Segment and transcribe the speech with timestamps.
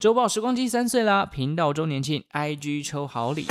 [0.00, 3.46] 周报时光机三岁啦，频道周年庆，IG 抽好礼。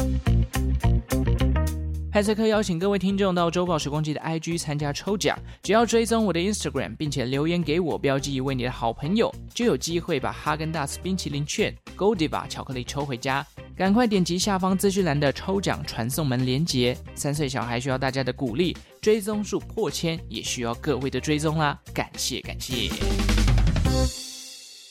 [2.12, 13.46] 派翠克邀请各位听众到周报时光机的 IG 参加抽奖，只要追踪我的 Instagram，并且留言给我，标记一位你的好朋友，就有机会把哈根达斯冰淇淋券、Goldiva 巧克力抽回家。
[13.78, 16.98] 赶快点击下方资讯栏的抽奖传送门链接。
[17.14, 22.90] 三岁小孩需要大家的鼓励，追踪数破千也需要各位的追踪啦，感谢感谢。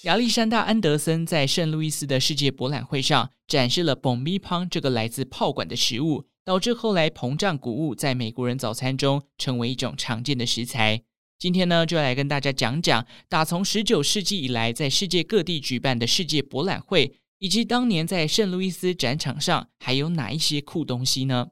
[0.02, 11.02] 亚历山大·安德森在圣路易斯的世界博览会上展示了爆米香这个来自炮管的食物，导致后来膨胀谷物在美国人早餐中成为一种常见的食材。
[11.36, 21.48] 今天呢，就来跟大家讲讲，打从十九世纪以来在世界各地举办的世界博览会，以及当年在圣路易斯展场上还有哪一些酷东西呢？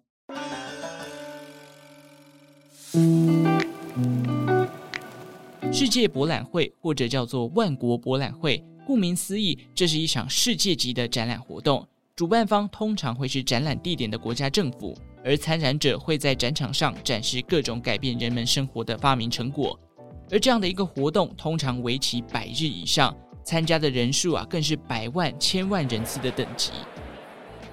[5.72, 11.86] 世界博览会，或者叫做万国博览会，顾名思义，这是一场世界级的展览活动。
[12.14, 19.78] 主办方通常会是展览地点的国家政府，而参展者会在展场上展示各种改变人们生活的发明成果。
[20.30, 23.14] 而这样的一个活动，通常为期百日以上，
[23.44, 26.70] 参加的人数啊，更是百万、千万人次的等级。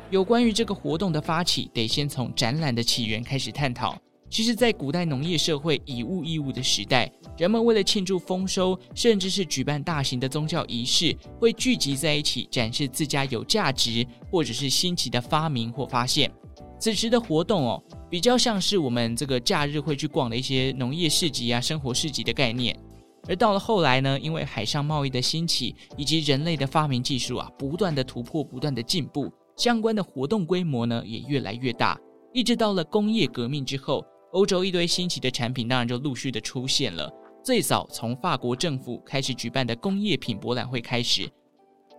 [0.10, 3.98] 有关于这个活动的发起，得先从展览的起源开始探讨。
[4.34, 16.32] 其实，在古代农业社会以物易物的时代，人们为了庆祝丰收，甚至是举办大型的宗教仪式，会聚集在一起展示自家有价值或者是新奇的发明或发现。
[16.80, 22.76] 此时的活动哦，比较像是我们这个假日会去逛的一些农业市集啊、生活市集的概念。
[23.28, 31.96] 而到了后来呢，因为海上贸易的兴起以及人类的发明技术啊不断的突破、不断的进步，相关的活动规模呢也越来越大，
[32.34, 34.04] 一直到了工业革命之后。
[34.34, 37.12] 欧洲一堆新奇的产品当然就陆续的出现了。
[37.44, 41.30] 最早从法国政府开始举办的工业品博览会开始，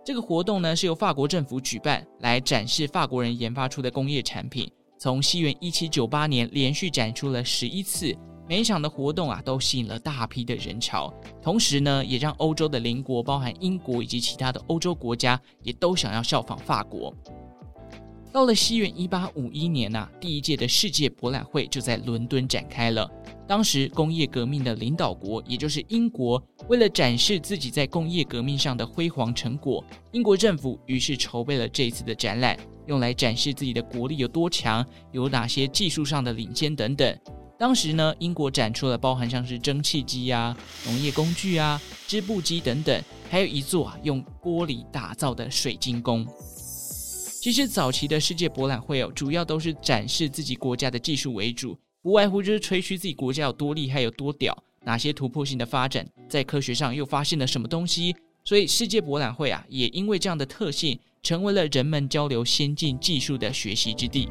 [0.03, 4.69] 这个活动呢是由法国政府举办，来展示法国人研发出的工业产品。
[4.97, 8.13] 从西元一七九八年连续展出了十一次，
[8.49, 17.15] 每一场的活动啊都吸引了大批的人潮，同时呢也让欧洲的邻国，包含英国以及其他的欧洲国家，也都想要效仿法国。
[18.35, 23.09] 到了西元一八五一年呐、第一届的世界博览会就在伦敦展开了。
[23.47, 29.81] 当时工业革命的领导国，也就是英国，为了展示自己在工业革命上的辉煌成果，
[30.11, 37.17] 英国政府于是筹备了这一次的展览，用来展示自己的国力有多强，有哪些技术上的领先等等。
[37.57, 40.53] 当时呢，英国展出了包含像是蒸汽机啊、
[40.85, 46.27] 农业工具啊、织布机等等，还有一座啊用玻璃打造的水晶宫。
[47.45, 58.15] 其实早期的世界博览会哦，主要都是展示自己国家的技术为主，不外乎就是吹嘘自己国家有多厉害、有多屌，哪些突破性的发展，在科学上又发现了什么东西。
[58.43, 64.27] 所以世界博览会啊，也因为这样的特性，成为了人们交流先进技术的学习之地。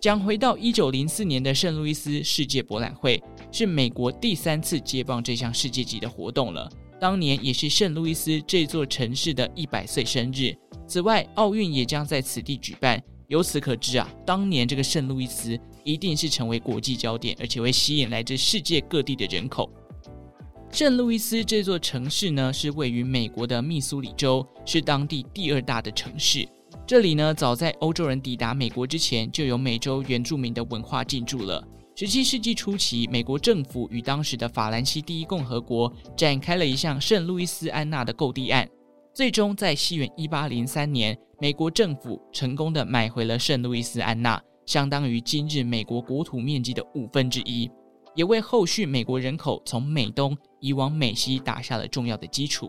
[0.00, 3.20] 讲回到一九零四年的圣路易斯世界博览会，
[3.50, 6.70] 是美国第三次接棒这项世界级的活动了。
[7.00, 10.54] 当年也是圣路易斯这座城市的一百岁生日。
[10.86, 13.02] 此外，奥运也将在此地举办。
[13.28, 19.70] 由此可知啊，当年这个圣路易斯一定是成为国际焦点，而且会吸引来自世界各地的人口。
[20.70, 26.46] 圣路易斯这座城市呢，是位于美国的密苏里州，是当地第二大的城市。
[26.86, 31.66] 这里呢，早在欧洲人抵达美国之前，就有美洲原住民的文化进驻了。
[31.96, 38.68] 十七世纪初期，美国政府与当时的法兰西第一共和国展开了一项圣路易斯安那的购地案，
[39.12, 47.70] 最终在西元一八零三年，美国政府成功的买回了圣路易斯安那，相当于今日美国国土面积的五分之一，
[48.16, 52.68] 也为后续美国人口从美东移往美西打下了重要的基础。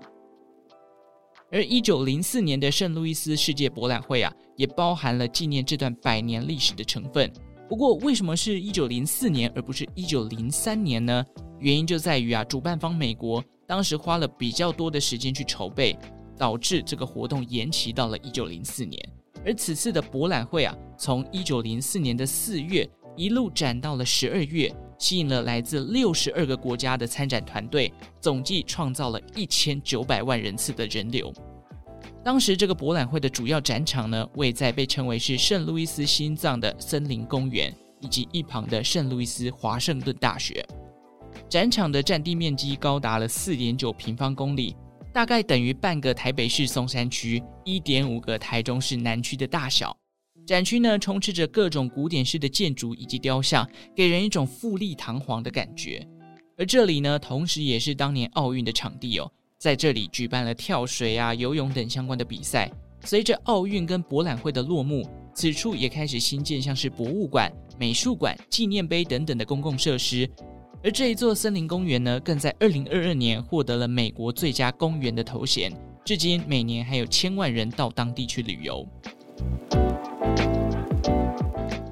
[1.51, 7.33] 而一九零四年的圣路易斯世界博览会啊，也包含了纪念这段百年历史的成分。
[7.67, 11.25] 不过，为什么是一九零四年而不是一九零三年呢？
[11.59, 15.97] 原因就在于啊，主办方美国当时花了比较多的时间去筹备，
[16.37, 19.01] 导致这个活动延期到了一九零四年。
[19.43, 27.91] 而此次的博览会啊，从一九零四年的四月一路展到了十二月，吸引了来自六十二个国家的参展团队，
[28.21, 31.33] 总计创造了一千九百万人次的人流。
[32.25, 40.65] 当时这个博览会的主要展场呢，位在被称为是圣路易斯心脏的森林公园，以及一旁的圣路易斯华盛顿大学。
[41.47, 44.75] 展场的占地面积高达了四点九平方公里，
[45.13, 49.95] 大概等于半个台北市松山区、一点五个台中市南区的大小。
[50.47, 56.03] 展区呢，充斥着各种古典式的建筑以及雕像，给人一种富丽堂皇的感觉。
[56.57, 59.31] 而这里呢，同时也是当年奥运的场地哦。
[59.65, 62.71] 在这里举办了跳水啊、游泳等相关的比赛。
[63.03, 70.29] 随着奥运跟博览会的落幕，此处也开始新建像是博物馆、美术馆、纪念碑等等的公共设施。
[70.83, 75.73] 而这一座森林公园呢，更在二零二二年获得了美国最佳公园的头衔。
[76.03, 78.87] 至今每年还有千万人到当地去旅游。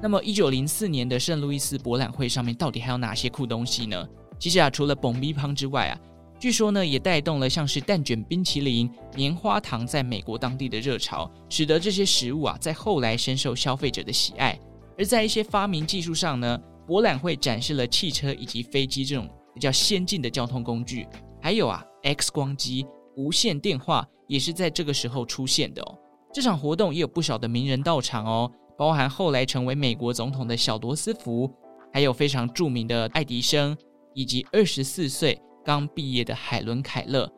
[0.00, 4.08] 那么，一九零四年的圣路易斯博览会上面到底还有哪些酷东西呢？
[4.38, 5.98] 其实啊，除了蹦米香之外啊，
[6.44, 8.86] 据说呢也带动了像是蛋卷冰淇淋、
[9.16, 14.60] 棉花糖在美国当地的热潮，使得这些食物啊在后来深受消费者的喜爱。
[14.98, 21.08] 而在一些发明技术上呢，博览会展示了汽车以及飞机这种比较先进的交通工具，
[21.40, 22.86] 还有啊 X 光机。
[23.16, 25.98] 无线电话也是在这个时候出现的哦。
[26.30, 31.50] 这场活动也有不少的名人到场哦，包含后来成为美国总统的小罗斯福，
[31.90, 33.74] 还有非常著名的爱迪生，
[34.12, 37.30] 以及二十四岁刚毕业的海伦凯勒。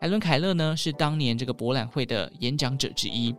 [0.00, 3.34] 海伦凯勒呢，是当年这个博览会的演讲者之一。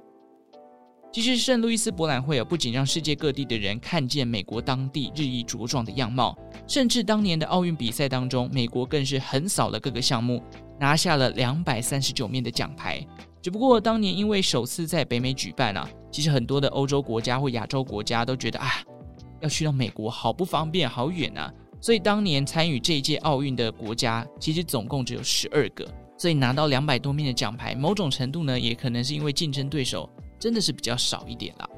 [1.11, 6.37] 其实圣路易斯博览会啊，不仅让世界各地的人看见美国当地日益茁壮的样貌，
[6.67, 10.43] 甚至当年的奥运比赛当中，美国更是横扫了各个项目。
[10.79, 13.03] 拿下了两百三十九面的奖牌，
[13.41, 18.67] 只不过当年因为首次在北美举办啊，其实很多的欧洲国家或亚洲国家都觉得啊，
[19.39, 25.87] 要去到美国好不方便，好远啊，所以当年参与这一届奥运的国家其实总共只有十二个，
[26.17, 30.09] 所以拿到两百多面的奖牌，某种程度呢，也可能是因为竞争对手
[30.39, 31.69] 真的是比较少一点啦。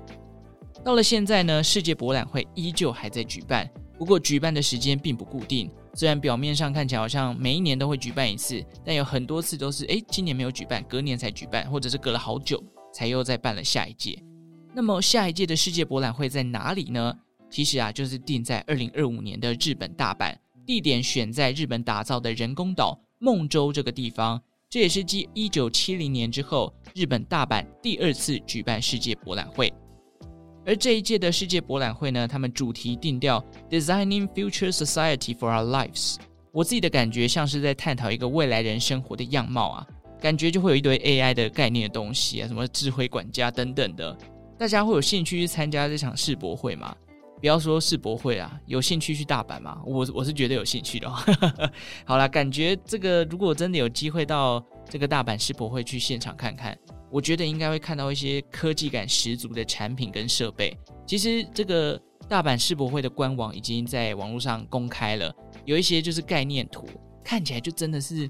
[0.84, 5.70] 到了现在呢，世界博览会依旧还在举办，不过举办的时间并不固定。
[5.94, 12.64] 虽然表面上看起来好像每一年都会举办一次，但有很多次都是诶，今年没有举办，隔年才举办，或者是隔了好久
[12.94, 14.18] 才又再办了下一届。
[14.74, 17.14] 那么下一届的世界博览会在哪里呢？
[17.50, 20.36] 其实啊，就是定在二零二五年的日本大阪，
[20.66, 24.42] 地点选在日本打造的人工岛梦洲这个地方。
[24.70, 29.74] 这也是继一九七零年之后，日本大阪第二次举办世界博览会。
[30.64, 36.18] 而这一届的世界博览会呢，他们主题定调 “Designing Future Society for Our Lives”。
[36.52, 39.88] 我自己的感觉像是在探讨一个未来人生活的样貌啊，
[40.22, 44.16] 感觉就会有一堆 AI 的概念的东西啊，什么智慧管家等等的。
[44.56, 46.96] 大家会有兴趣去参加这场世博会吗？
[47.40, 49.82] 不要说世博会啊，有兴趣去大阪吗？
[49.86, 51.16] 我我是绝对有兴趣的哦。
[52.06, 56.78] 好啦，感觉这个如果真的有机会到这个大阪世博会去现场看看。
[57.12, 60.78] 我觉得应该会看到一些科技感十足的产品跟设备。
[61.08, 65.34] 其实这个大阪世博会的官网已经在网络上公开了，
[65.66, 66.88] 有一些就是概念图，
[67.24, 68.30] 看起来就真的是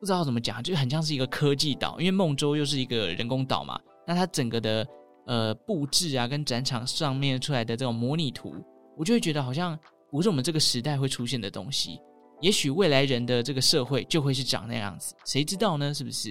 [0.00, 2.00] 不知道怎么讲，就很像是一个科技岛。
[2.00, 4.86] 因为梦洲又是一个人工岛嘛，那它整个的
[5.28, 8.54] 呃布置啊，跟展场上面出来的这种模拟图，
[8.96, 9.78] 我就会觉得好像
[10.10, 12.00] 不是我们这个时代会出现的东西。
[12.40, 15.92] 也许未来人的这个社会就会是长那样子，谁知道呢？
[15.92, 16.30] 是不是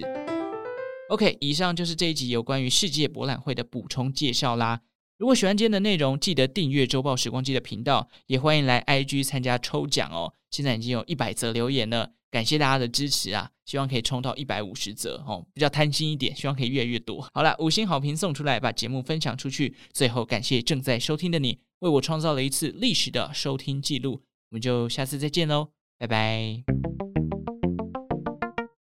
[1.10, 4.80] ？OK，以上就是这一集有关于世界博览会的补充介绍啦。
[5.16, 10.32] 如果喜欢今天的内容，记得订阅周报时光机的频道，也欢迎来 IG 参加抽奖哦。
[10.50, 13.50] 现在已经有一百则留言了，感谢大家的支持啊！
[13.68, 17.20] 希望可以冲到一百五十则哦，比较贪心一点，希望可以越来越多。
[17.34, 19.76] 好了，五星好评送出来，把节目分享出去。
[19.92, 24.22] 最后感谢正在收听的你，为我创造了一次历史的收听记录。
[24.50, 25.68] 我们就下次再见喽，
[25.98, 27.07] 拜拜。